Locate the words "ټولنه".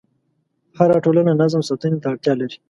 1.05-1.31